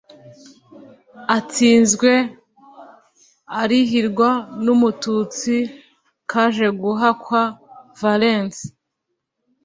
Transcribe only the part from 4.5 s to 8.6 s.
n' umututsi kajeguhakwa valens,